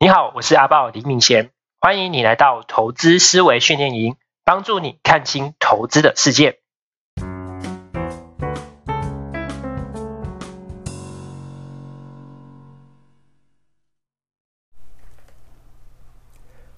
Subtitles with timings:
[0.00, 6.60] 你好，我是阿豹李敏贤，欢迎你来到投资思维训练营，帮助你看清投资的世界。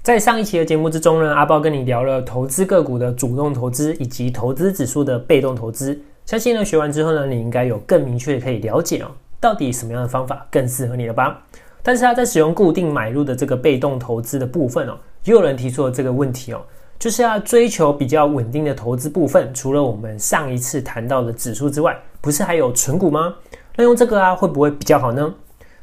[0.01, 6.01] 在上一期的节目之中呢，阿豹跟你聊了投资个股的主动投资以及投资指数的被动投资。
[6.25, 11.43] 相信呢学完之后呢，你应该有更明确的可以了解哦，到底什么样的方法更适合你了吧？
[11.83, 16.61] 但是他在使用固定买入的这个被动投资的部分哦，也有人提出了这个问题哦，
[16.99, 23.35] 就是要追求比较稳定的投资部分，除了我们上一次谈到的指数之外，不是还有存股吗？
[23.77, 25.35] 那用这个啊会不会比较好呢？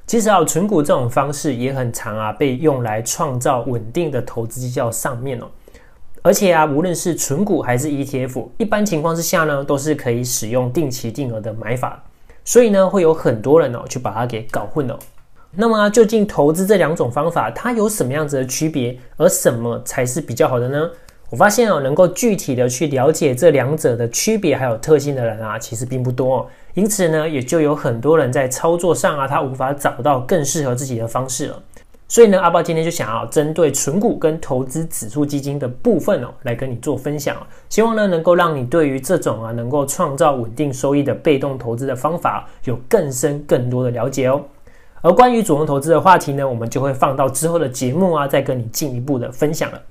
[0.05, 5.47] 其实啊，存股这种方式也很常啊，被用来创造稳定的投资绩效上面哦。
[6.21, 12.03] 而且啊，无论是存股还是 ETF，一般情况之下呢，都是可以使用定期定额的买法。
[12.45, 14.97] 所以呢，会有很多人哦，去把它给搞混了。
[15.51, 18.97] 那么，究竟投资这两种方法，它有什么样子的区别？
[19.15, 20.89] 而什么才是比较好的呢？
[21.29, 26.47] 我发现哦，能够具体的去了解这两者的区别还有特性的人啊，其实并不多。
[26.73, 31.61] 因此呢，也就有很多人在操作上啊，他无法找到更适合自己的方式了。
[32.07, 37.35] 所以呢，阿豹今天就想要针对存股跟投资指数基金的部分哦，来跟你做分享。
[37.67, 44.41] 希望呢，能够让你对于这种啊，能够创造稳定收益的被动投资的方法，有更深更多的了解哦。
[45.01, 49.81] 而关于主动投资的话题呢，我们就会放到之后的节目啊，再跟你进一步的分享了。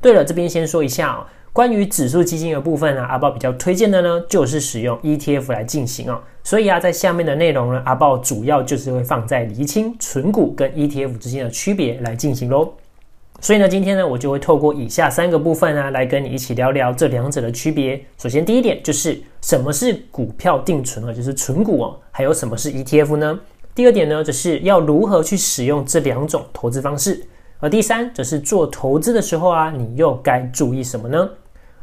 [0.00, 6.22] 对了，这边先说一下啊，关于指数基金的部分呢，阿豹比较推荐的呢，就是使用 ETF 来进行啊。
[6.42, 12.72] 所以啊，在下面的内容呢，阿豹主要就是会放在厘清存股跟 ETF 之间的区别来进行喽。
[13.40, 18.02] 所以呢，今天呢，我就会透过以下三个部分呢，来跟你一起聊聊这两者的区别。
[18.18, 23.38] 首先，第一点就是什么是股票定存啊，就是存股哦，还有什么是 ETF 呢？
[23.74, 27.26] 第二点呢，就是要如何去使用这两种投资方式。
[27.58, 31.28] 而第三，则是做投资的时候啊，你又该注意什么呢？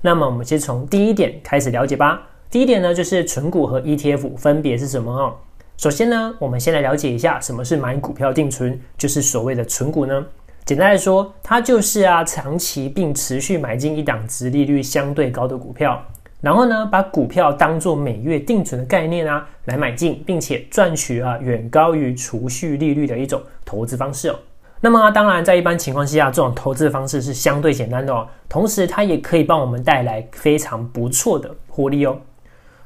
[0.02, 2.22] 那么我们先从第一点开始了解吧。
[2.50, 5.34] 第一点呢，就是存股和 ETF 分别是什么哦？
[5.78, 10.25] 首先呢，我们先来了解一下什么是买股票定存，就是所谓的存股呢。
[10.63, 16.02] 简单来说，它就是啊，长期并持续买进一档殖利率相对高的股票，
[16.41, 24.35] 然后呢，把股票当作每月定存的概念啊来买进，并且赚取啊远高于储蓄利率的一种投资方式哦。
[24.84, 28.28] 那么啊，当然，在一般情况下，这种投资方式是相对简单的哦。
[28.50, 32.18] 同时，它也可以帮我们带来非常不错的获利哦。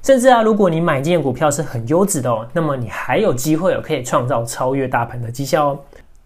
[0.03, 5.79] 甚至啊，如果你买进的股票是很优质的哦，那么你还有机会可以创造超越大盘的绩效哦。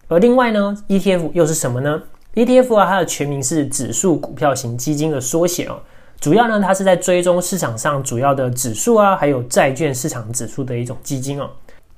[0.08, 2.02] 而另外呢，ETF 又是什么呢
[2.34, 5.78] ？ETF 啊，它的全名是指数股票型基金的缩写哦。
[6.20, 11.48] 主要呢，它是在追踪市场上主要的指数啊，还有债券市场指数的一种基金哦。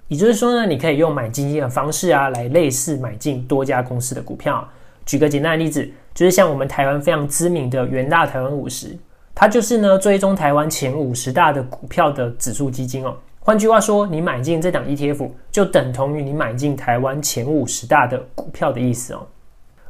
[0.07, 4.67] 也就是说呢，你可以用买基金的方式啊，来类似买进多家公司的股票。
[5.05, 8.97] 举个简单的例子，就是像我们台湾非常知名的元大台湾五十，
[9.35, 13.17] 它就是呢追踪台湾前五十大的股票的指数基金哦。
[13.41, 19.27] 换句话说，你买进这档 ETF，就等同于你买进台湾前五十大的股票的意思哦。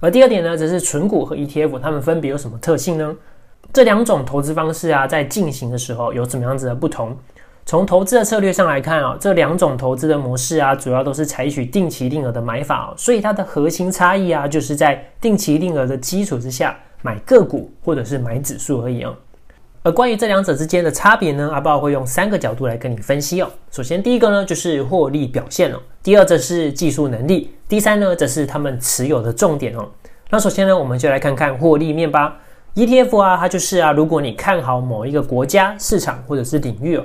[0.00, 3.14] 而第二点呢，则是存股和 ETF，它们分别有什么特性呢？
[3.72, 7.16] 这两种投资方式啊，在进行的时候有怎么样子的不同？
[7.64, 19.14] 从投资的策略上来看啊，这两种投资的模式啊，主要都是采取定期定额的买法，所以它的核心差异啊，就是在定期定额的基础之下买个股或者是买指数而已啊。
[19.84, 23.48] 而关于这两者之间的差别呢，阿豹会用三个角度来跟你分析哦。
[23.70, 29.88] 首先，第一个呢就是获利表现哦；第二，则是技术能力；第三呢，则是他们持有的重点哦。
[30.30, 32.36] 那首先呢，我们就来看看获利面吧。
[32.74, 37.04] ETF 啊，它就是啊，如果你看好某一个国家、市场或者是领域哦。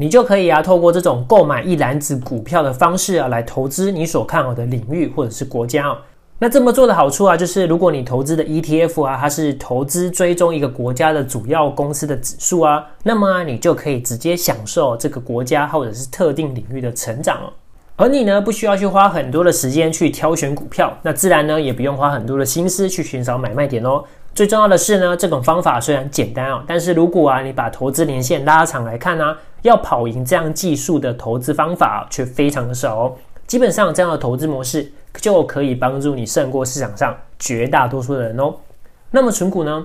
[0.00, 5.98] 你就可以啊，透过这种购买一篮子股票的方式啊，来投资你所看好的领域或者是国家哦。
[6.38, 17.52] 那这么做的好处啊，就是如果你投资的 ETF 啊，它是投资追踪一个国家的主要公司的指数啊，那么啊，你就可以直接享受这个国家或者是特定领域的成长哦。
[17.96, 24.04] 而你呢，不需要去花很多的时间去挑选股票，那自然呢，也不用花很多的心思去寻找买卖点哦。
[24.38, 33.16] 最重要的是呢，这种方法虽然简单哦，但是如果啊，你把投资年限拉长来看呢，要跑赢这样技术的投资方法却非常的少哦。
[33.48, 38.54] 基本上这样的投资模式就可以帮助你胜过市场上绝大多数的人哦。
[39.10, 39.84] 那么存股呢？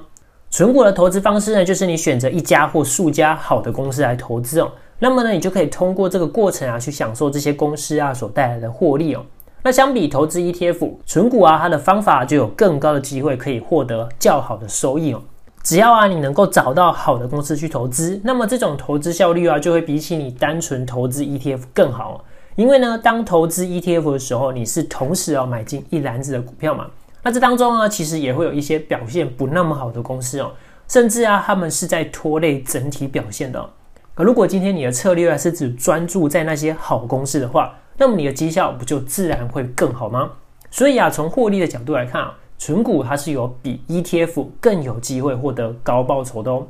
[0.52, 4.72] 存股的投资方式呢，就是你选择一家或数家好的公司来投资哦。
[5.00, 9.26] 那么呢，你就可以通过这个过程啊，去享受这些公司啊所带来的获利哦。
[9.64, 15.22] 那相比投资 ETF 存股啊，它的方法就有更高的机会可以获得较好的收益哦。
[15.64, 22.26] 只要啊你能够找到好的公司去投资，那么这种投资效率啊就会比起你单纯投资 ETF 更好。
[22.56, 26.88] 因为呢，当投资 ETF 的时候，你是同时要买进一篮子的股票嘛。
[27.24, 30.52] 那这当中啊，其实也会有一些表现不那么好的公司哦，
[30.90, 33.70] 甚至啊，他们是在拖累整体表现的。
[34.18, 40.32] 如果今天你的策略啊是只专注在那些好公司的话，那么你的绩效不就自然会更好吗？
[40.72, 46.66] 所以啊，从获利的角度来看啊，存股它是有比 ETF 更有机会获得高报酬的哦。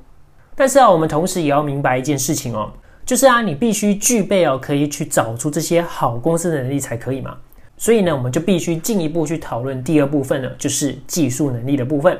[0.55, 2.71] 但是啊，我们同时也要明白一件事情哦，
[3.05, 7.37] 就是啊，你必须具备哦可以去找出这些好公司的能力才可以嘛。
[7.77, 12.19] 所以呢，我们就必须进一步去讨论第二部分呢，就是技术能力的部分。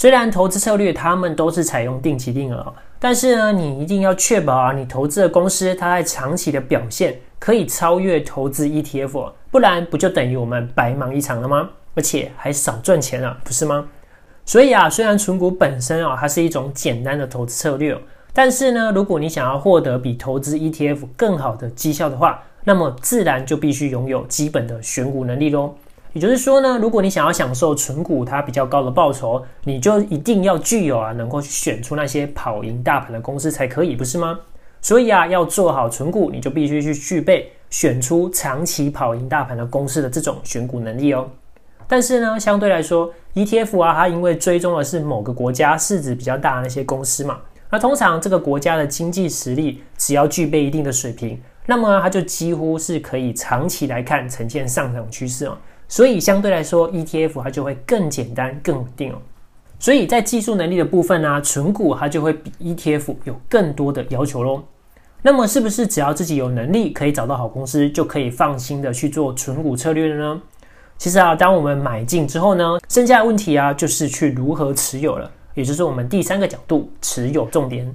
[0.00, 11.68] 虽然投资策略他们都是采用定期定额，但是呢，你一定要确保啊，你投资的公司它在长期的表现可以超越投资 ETF，不然不就等于我们白忙一场了吗？
[11.94, 13.86] 而且还少赚钱了，不是吗？
[14.46, 17.94] 所以啊，虽然存股本身啊，它是一种简单的投资策略，
[18.32, 25.74] 但是呢，如果你想要获得比投资 ETF 更好的绩效的话，那么自然就必须拥有基本的选股能力喽。
[26.12, 34.40] 也就是说呢，如果你想要享受存股它比较高的报酬，你就一定要具有啊，能够选出那些跑赢大盘的公司才可以，不是吗？
[34.80, 41.28] 所以啊，要做好存股，你就必须去具备选出长期跑赢大盘的公司的这种选股能力哦。
[41.86, 47.38] 但是呢，相对来说，ETF 啊，它因为追踪的是某个国家市值比较大的那些公司嘛，
[47.70, 51.40] 那通常这个国家的经济实力只要具备一定的水平。
[51.66, 55.56] 那么它就几乎是可以长期来看呈现上涨趋势哦，
[55.90, 59.16] 所以相对来说 ETF 它就会更简单、更稳定哦。
[59.78, 64.62] 所以在技术能力的部分呢、啊，存股它就会比 ETF 有更多的要求喽。
[65.20, 70.40] 那么是不是只要自己有能力可以找到好公司，就可以放心的去做存股策略了呢？
[70.96, 77.92] 其实啊，当我们买进之后呢，剩下的问题啊就是去如何持有了，也就是我们第三个角度，持有重点。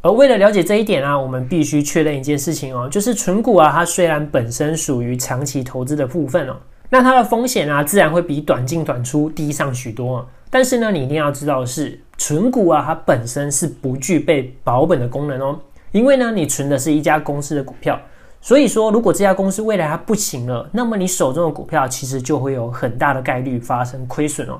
[0.00, 6.56] 而为了了解这一点啊，我们必须确认一件事情哦，就是存股啊，它虽然本身属于长期投资的部分哦，
[6.90, 10.28] 那它的风险啊，自然会比短进短出低上许多。
[10.48, 15.58] 但是呢，你一定要知道的是，存股啊，它本身是不具备保本的功能哦，
[15.90, 18.00] 因为呢，你存的是一家公司的股票，
[18.40, 24.58] 所以说，如果这家公司未来它不行了，那么你手中的股票其实就会有很大的概率发生亏损哦。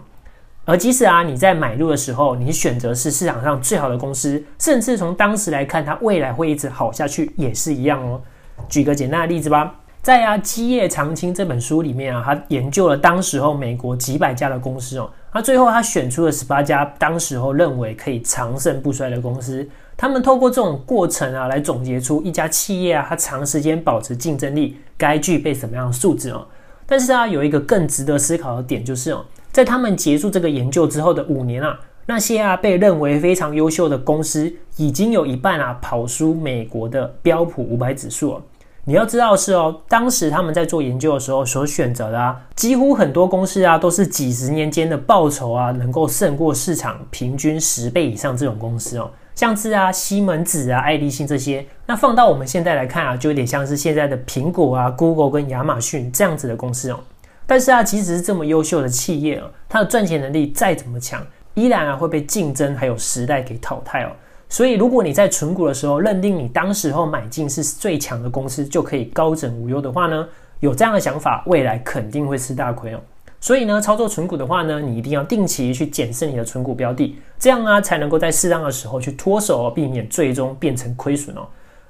[0.64, 8.20] 而即使啊，你在买入的时候，你选择是市场上最好的公司，甚至从当时来看，它未来会一直好下去，也是一样哦。
[8.68, 9.76] 举个简单的例子吧，
[10.06, 19.68] 在啊《基业长青》这本书里面啊，他研究了当时候美国几百家的公司哦，那最后他选出了十八家当时候认为可以长盛不衰的公司。
[19.96, 26.46] 他们透过这种过程啊，来总结出一家企业啊，它长时间保持竞争力该具备什么样的素质哦。
[26.86, 29.24] 但是啊，有一个更值得思考的点就是哦。
[29.50, 38.42] 在他们结束这个研究之后的五年啊，那些啊被认为非常优秀的公司，已经有一半啊跑输美国的标普五百指数了。
[38.88, 51.66] 你要知道是哦，当时他们在做研究的时候所选择的啊，几乎很多公司啊都是几十年间的报酬啊，能够胜过市场平均十倍以上这种公司哦，像是啊西门子啊、爱立信这些。
[51.84, 57.00] 那放到我们现在来看啊，就有点像是现在的苹果啊、Google 跟亚马逊这样子的公司哦。
[57.44, 61.20] 但是啊，即使是这么优秀的企业啊，它的赚钱能力再怎么强，
[61.54, 64.12] 依然啊会被竞争还有时代给淘汰哦。
[64.48, 70.26] 所以，如果你在存股的时候认定你当时候买进是最强的公司，就可以高枕无忧的话呢，
[70.60, 73.00] 有这样的想法，未来肯定会吃大亏哦。
[73.40, 81.46] 所以呢，操作存股的话呢，你一定要定期去检视你的存股标的，这样啊才能够在适当的时候去脱手，避免最终变成亏损哦。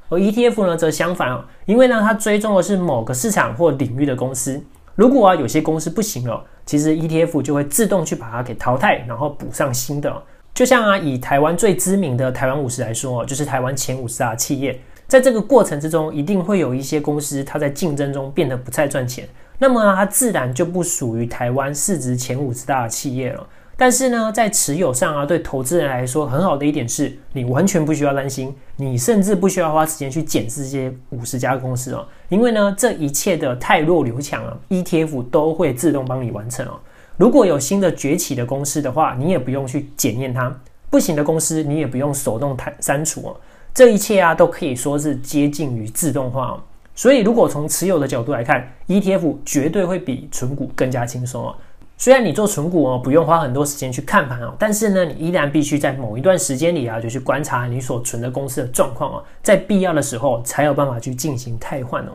[0.09, 4.61] 而 ETF 呢则相反哦，因为呢它追踪的是某个市场或领域的公司。
[4.95, 10.11] 如果啊有些公司不行了，其实 ETF 就会自动去把它给淘汰，然后补上新的。
[10.57, 23.47] 就像啊以台湾最知名的台湾五十来说，就是台湾前五十大企业，在这个过程之中，一定会有一些公司它在竞争中变得不再赚钱，那么它自然就不属于台湾市值前五十大的企业了。
[23.77, 36.81] 但是呢，在持有上啊，对投资人来说很好的一点是，你完全不需要担心，你甚至不需要花时间去检视这些五十家公司哦，因为呢，这一切的太弱留强啊，ETF 都会自动帮你完成哦。
[37.17, 40.51] 如果有新的崛起的公司的话，你也不用去检验它；
[40.91, 43.37] 不行的公司，你也不用手动删删除哦。
[43.73, 46.61] 这一切啊，都可以说是接近于自动化哦。
[46.95, 51.55] 所以，如果从持有的角度来看，ETF 绝对会比存股更加轻松哦。
[51.99, 62.13] 虽然你做存股哦，不用花很多时间去看盘哦，但是呢，你依然必须在某一段时间里啊，就去观察你所存的公司的状况哦，在必要的时候才有办法去进行汰换哦。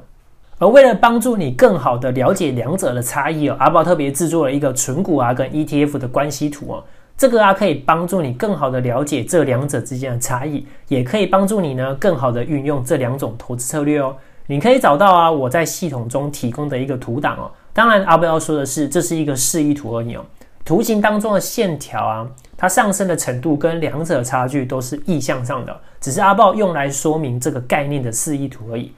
[0.62, 6.84] 而为了帮助你更好的了解两者的差异哦，阿宝特别制作了一个存股啊跟 ETF 的关系图哦，
[7.18, 14.16] 这个啊可以帮助你更好的了解这两者之间的差异，也可以帮助你呢更好的运用这两种投资策略哦。
[14.46, 17.50] 你可以找到啊，我在系统中提供的一个图档哦。
[17.74, 20.24] 当然，阿豹要说的是，这是一个示意图而已哦。
[20.64, 28.92] 图形当中的线条啊，它上升的程度跟两者的差距都是意向上的，只是阿豹用来说明这个概念的示意图而已。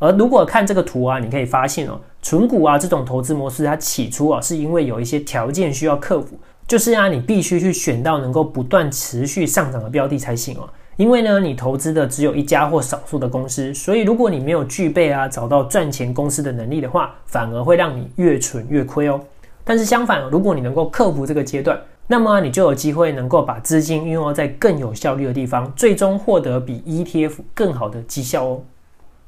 [0.00, 10.68] 而如果看这个图啊，你可以发现哦，存股啊这种投资模式，它起初啊是因为有一些条件需要克服，就是啊你必须去选到能够不断持续上涨的标的才行哦。
[10.96, 19.20] 因为呢，你投资的只有一家或少数的公司，所以如果你没有具备啊找到赚钱公司的能力的话，反而会让你越存越亏哦。
[19.64, 28.60] 但是相反，如果你能够克服这个阶段，那么你就有机会能够把资金运用在更有效率的地方，最终获得比 ETF 更好的绩效哦。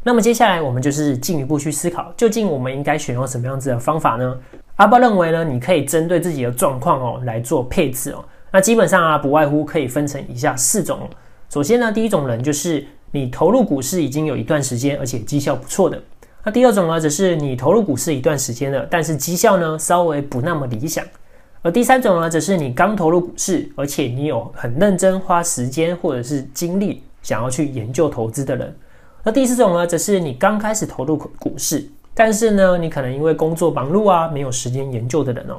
[0.04, 4.37] 那么接下来我们就是进一步去思考，究竟我们应该选用什么样子的方法呢？
[4.76, 8.25] 阿豹认为呢，你可以针对自己的状况哦来做配置哦。
[8.50, 11.09] 那基本上啊，不外乎可以分成以下四种。
[11.49, 16.02] 首先呢，第一种人就是你投入股市已经有一段时间，而且绩效不错的。
[16.42, 21.04] 那第二种呢，则是你投入股市一段时间了，但是绩效呢稍微不那么理想。
[21.62, 28.75] 而第三种呢，则是你刚投入股市，而且你有很认真花时间或者是精力想要去研究投资的人。
[29.25, 35.57] 那第四种呢，则是你刚开始投入股市，但是呢，你可能因为工作忙碌啊，没有时间研究的人哦。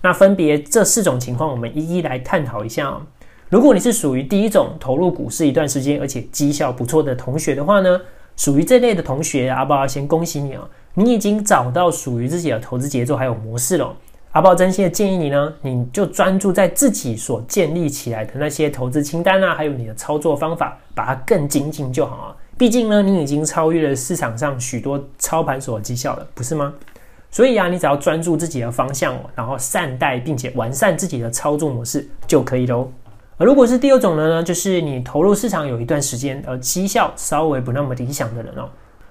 [0.00, 3.02] 那分别这四种情况，我们一一来探讨一下哦。
[3.50, 8.00] 如果你是属于第一种投入股市一段时间，而且绩效不错的同学的话呢，
[8.34, 13.94] 属于这类的同学，阿豹要先恭喜你哦，你已经找到属于自己的投资节奏还有模式了。
[14.30, 22.36] 阿豹真心的建议你呢，你就专注在自己所建立起来的那些投资清单啊，还有你的操作方法，把它更精进就好啊。
[22.58, 26.72] 毕竟呢，你已经超越了市场上许多操盘手的绩效了，不是吗？
[27.30, 32.92] 所以啊，你只要专注自己的方向，然后善待并且完善自己的操作模式就可以喽。
[33.38, 38.68] 而如果是第二种呢，就是你投入市场有一段时间，而绩效稍微不那么理想的人哦。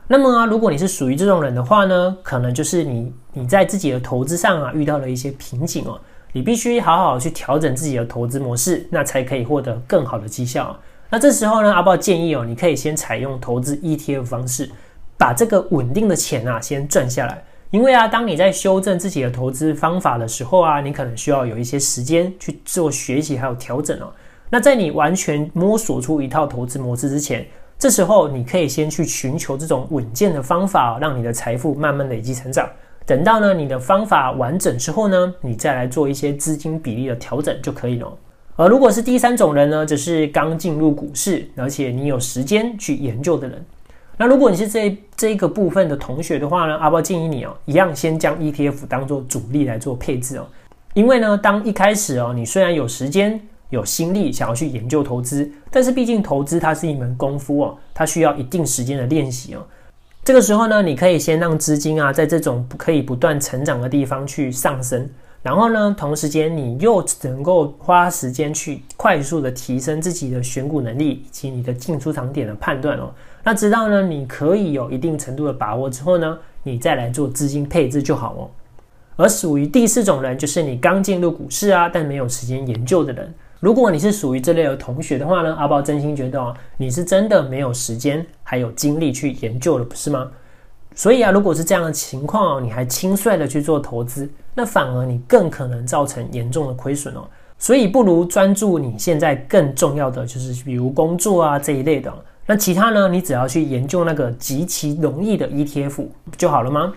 [0.07, 5.99] 那么啊，如果你是属于这种人的话呢，可能就是你你在自己的投资上啊遇到了一些瓶颈哦，
[6.31, 10.77] 你必须好好去调整自己的投资模式，那才可以获得更好的绩效。
[11.13, 14.71] 那这时候呢，阿豹建议哦，你可以先采用投资 ETF 方式，
[15.17, 17.43] 把这个稳定的钱啊先赚下来。
[17.69, 24.09] 因为啊，当你在修正自己的投资方法的时候啊，你可能需要有一些时间去做学习还有调整哦。
[24.49, 27.45] 那在你完全摸索出一套投资模式之前，
[27.77, 32.69] 这时候你可以先去寻求这种稳健的方法，让你的财富慢慢累积成长。
[33.05, 38.17] 等到呢你的方法完整之后呢，你再来做一些资金比例的调整就可以了。
[38.55, 43.65] 而如果是第三种人呢，只是刚进入股市，而且你有时间去研究的人。
[44.17, 50.45] 那如果你是这这一个部分的同学的话呢，阿波建议你哦，一样先将 ETF 当做主力来做配置哦。
[50.93, 53.39] 因为呢，当一开始哦，你虽然有时间、
[53.69, 59.65] 有心力想要去研究投资，但是毕竟投资它是一门功夫哦，它需要一定时间的练习哦。
[60.23, 65.09] 这个时候呢，你可以先让资金啊，在这种可以不断成长的地方去上升。
[65.43, 73.11] 然后呢，同时间你又能够花时间去快速的提升自己的选股能力以及你的进出场点的判断哦。
[73.43, 78.41] 那直到呢，你可以有一定程度的把握之后呢，你再来做资金配置就好哦。
[79.15, 83.33] 而属于第四种人，就是你刚进入股市啊，但没有时间研究的人。
[83.59, 90.31] 如果你是属于这类的同学的话呢，阿豹真心觉得哦，你是真的没有时间还有精力去研究了，不是吗？
[90.95, 97.27] 所以啊，如果是这样的情况，你还轻率的去做投资，那反而你更可能造成严重的亏损哦。
[97.57, 102.11] 所以不如专注你现在更重要的，就是比如工作啊这一类的。
[102.47, 106.91] 那其他呢，你只要去研究那个极其容易的 ETF 不就好了吗？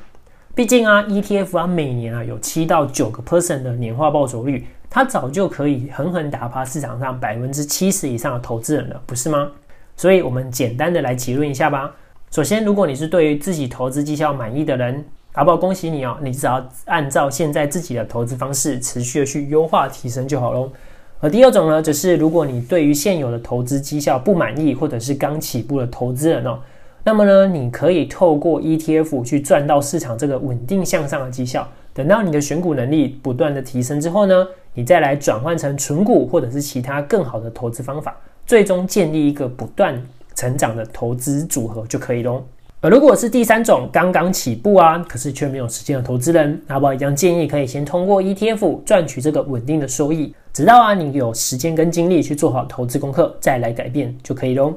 [0.54, 9.50] 毕竟啊，ETF 啊每年啊有七到九个 percent 的年化报酬率，它早就可以狠狠打趴市场上百分之七十以上的投资人了，不是吗？
[9.96, 11.92] 所以我们简单的来结论一下吧。
[12.30, 15.04] 首先，如果你是对于自己投资绩效满意的人，
[15.36, 20.70] 好不好恭喜你哦，你只要按照现在自己的投资方式持续的去优化提升就好喽。
[21.18, 26.60] 而第二种呢，则是如果你对于现有的投资绩效不满意，或者是刚起步的投资人哦，
[27.02, 31.66] 那么呢，你可以透过 ETF 去赚到市场这个稳定向上的绩效。
[31.92, 40.00] 等到你的选股能力不断的提升之后呢，你再来转换成存股或者是其他更好的投资方法，最终建立一个不断
[40.36, 42.44] 成长的投资组合就可以喽。
[42.90, 54.74] 如果是第三种刚刚起步啊，可是却没有时间的投资人，阿豹一样建议可以先通过 ETF 赚取这个稳定的收益，直到啊你有时间跟精力去做好投资功课，再来改变就可以喽。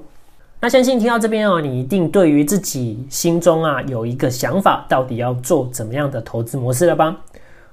[0.61, 7.15] 那相信听到这边哦，你一定对于自己心中啊有一个想法，到底要做怎么样的投资模式了吧？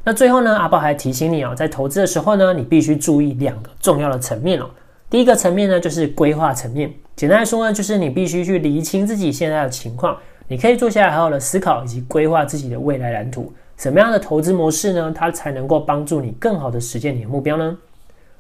[0.03, 4.69] 那最后呢，阿豹还提醒你哦，在投资的时候呢，你必须注意两个重要的层面哦。
[5.09, 6.93] 第一个层面呢，就是规划层面。
[7.17, 10.17] 简单来说呢，就是你必须去厘清自己现在的情况，
[10.49, 13.53] 你可以坐下来好好的思考以及规划自己的未来蓝图。
[13.77, 15.13] 什么样的投资模式呢？
[15.15, 17.77] 它才能够帮助你更好的实现你的目标呢？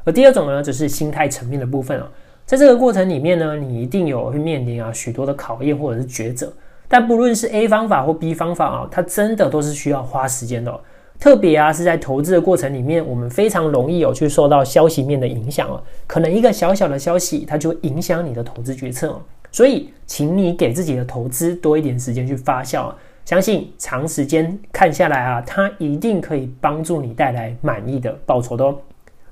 [0.05, 2.07] 而第二种呢，则是心态层面的部分哦。
[2.45, 6.53] 在这个过程里面呢，你一定有会面临啊许多的考验或者是抉择。
[6.89, 10.81] 但不论是 A 方法或 B 方法啊，它真的都是需要花时间的。
[11.25, 15.83] 特别啊是在投资的过程里面，我们非常容易有去受到消息面的影响哦。
[16.07, 19.19] 可能一个小小的消息，它就影响你的投资决策。
[19.51, 22.93] 所以，请你给自己的投资多一点时间去发酵。
[23.25, 28.77] 相信长时间看下来啊，它一定可以帮助你带来满意的报酬的哦。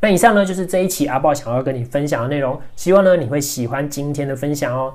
[0.01, 4.95] 那以上呢，就是这一期阿豹想要跟你分享的内容，希望呢你会喜欢今天的分享哦。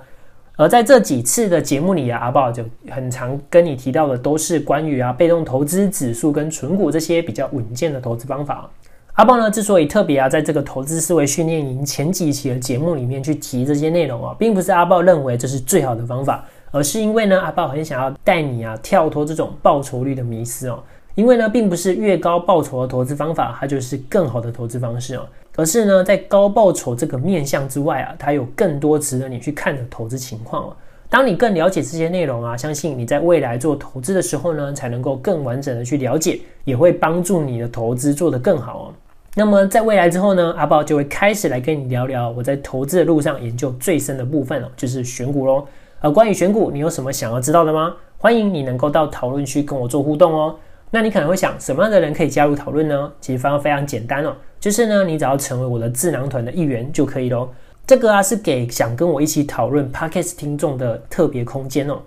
[0.57, 8.67] 而在这几次的节目里啊，阿豹就很常跟你提到的都是关于啊被动投资、指数跟存股这些比较稳健的投资方法。
[9.13, 20.83] 阿豹呢之所以特别啊在这个投资思维训练营前几期的节目里面去提这些内容啊，并不是阿豹认为这是最好的方法，而是因为呢阿豹很想要带你啊跳脱这种报酬率的迷思哦。
[21.13, 25.25] 因为呢，并不是越高报酬的投资方法，它就是更好的投资方式哦。
[25.57, 30.73] 而是呢，在高报酬这个面向之外啊，它有更多值得你去看的投资情况哦。
[31.09, 38.93] 当你更了解这些内容啊，相信你在未来做投资的时候呢，才能够更完整的去了解，也会帮助你的投资做得更好哦。
[39.33, 45.65] 那么在未来之后呢，阿豹就会开始来跟你聊聊我在投资的路上研究最深的部分哦，就是选股喽。
[45.99, 47.95] 而关于选股，你有什么想要知道的吗？
[48.19, 50.55] 欢迎你能够到讨论区跟我做互动哦。
[50.89, 53.11] 那你可能会想，什么样的人可以加入讨论呢？
[53.19, 57.49] 其实方法非常简单哦，就是呢，你只要成为我的智囊团的一员就可以喽。
[57.85, 61.99] 这个啊是给想跟我一起讨论 Podcast 听众的特别空间哦。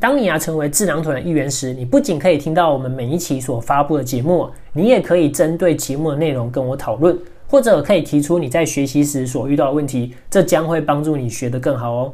[0.00, 7.18] 当你啊成为智囊团的一员时，你不仅可以听到我们每一期所发布的节目，你也可以针对节目的内容跟我讨论，
[7.48, 12.12] 或者可以提出你在学习时所遇到的问题，这将会帮助你学得更好哦。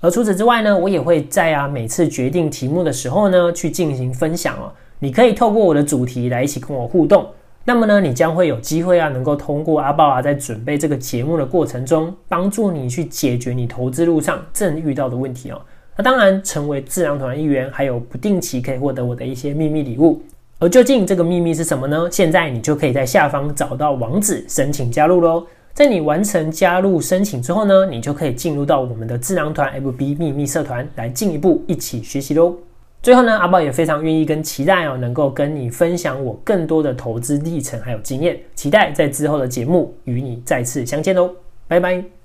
[0.00, 4.70] 而除此之外呢，我也会在啊每次决定题目的时候呢，去进行分享哦。
[5.04, 7.26] 你可以透过我的主题来一起跟我互动，
[7.62, 15.60] 那么呢，你将会有机会啊，能够通过阿豹啊，在准备这个节目的过程中，帮助你去解决你投资路上正遇到的问题哦。
[15.94, 20.22] 那当然，成为智囊团一员，还有不定期可以获得我的一些秘密礼物。
[20.58, 22.08] 而究竟这个秘密是什么呢？
[22.10, 25.44] 现在你就可以在下方找到网址申请加入喽。
[25.74, 32.56] 在你完成加入申请之后呢，你就可以进入到我们的智囊团 FB 秘密社团，来进一步一起学习喽。
[33.04, 41.30] 最后呢，阿豹也非常愿意跟期待哦，能够跟你分享我更多的投资历程还有经验，期待在之后的节目与你再次相见哦，
[41.68, 42.23] 拜拜。